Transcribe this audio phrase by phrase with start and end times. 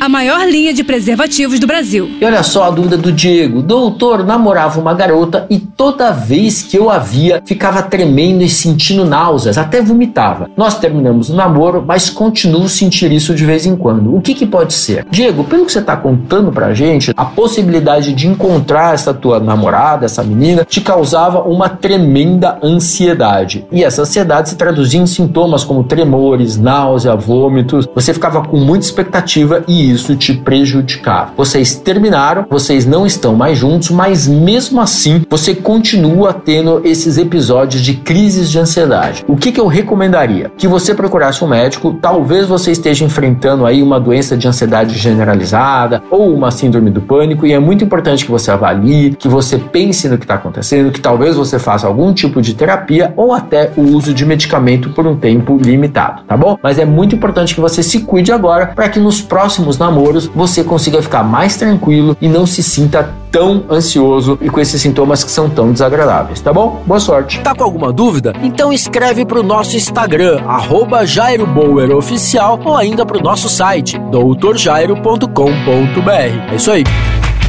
[0.00, 2.10] a maior linha de preservativos do Brasil.
[2.20, 3.62] E olha só a dúvida do Diego.
[3.62, 9.04] Doutor, namorava uma garota e toda vez que eu a via, ficava tremendo e sentindo
[9.04, 10.50] náuseas, até vomitava.
[10.56, 14.14] Nós terminamos o namoro, mas continuo sentir isso de vez em quando.
[14.14, 15.06] O que, que pode ser?
[15.10, 20.04] Diego, pelo que você está contando pra gente, a possibilidade de encontrar essa tua namorada,
[20.04, 23.66] essa menina, te causava uma tremenda ansiedade.
[23.72, 27.88] E essa ansiedade se traduzia em sintomas como tremores, náusea, vômitos.
[27.94, 31.32] Você ficava com muita expectativa e isso te prejudicava.
[31.36, 37.82] Vocês terminaram, vocês não estão mais juntos, mas mesmo assim você continua tendo esses episódios
[37.82, 39.24] de crises de ansiedade.
[39.26, 40.50] O que, que eu recomendaria?
[40.56, 46.02] Que você procurasse um médico, talvez você esteja enfrentando aí uma doença de ansiedade generalizada
[46.10, 50.08] ou uma síndrome do pânico e é muito importante que você avalie, que você pense
[50.08, 53.82] no que está acontecendo, que talvez você faça algum tipo de terapia ou até o
[53.82, 56.58] uso de medicamento por um tempo limitado, tá bom?
[56.62, 60.26] Mas é muito importante que você se cuide agora para que nos próximos próximos namoros
[60.34, 65.22] você consiga ficar mais tranquilo e não se sinta tão ansioso e com esses sintomas
[65.22, 66.82] que são tão desagradáveis, tá bom?
[66.86, 67.40] Boa sorte.
[67.40, 68.32] Tá com alguma dúvida?
[68.42, 76.52] Então escreve pro nosso Instagram, arroba Jairo Bauer Oficial, ou ainda pro nosso site, doutorjairo.com.br.
[76.52, 76.84] É isso aí.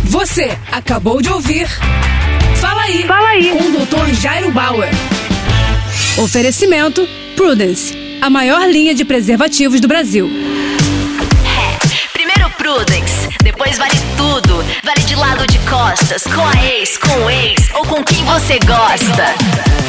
[0.03, 1.67] Você acabou de ouvir
[2.55, 3.51] Fala aí, Fala aí.
[3.51, 4.13] com o Dr.
[4.13, 4.89] Jairo Bauer.
[6.23, 10.27] Oferecimento Prudence, a maior linha de preservativos do Brasil.
[15.69, 19.35] Costas, com a ex, com o ex ou com quem você gosta.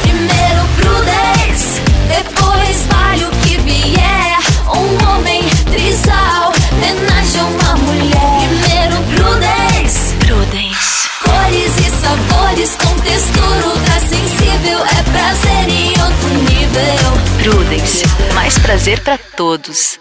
[0.01, 4.37] Primeiro Prudence, depois vale o que vier.
[4.67, 8.47] Um homem trisal, homenagem a uma mulher.
[8.47, 11.09] Primeiro Prudence, Prudence.
[11.23, 14.79] cores e sabores com textura sensível.
[14.85, 17.11] É prazer em outro nível.
[17.43, 18.03] Prudence.
[18.33, 19.99] Mais prazer pra todos.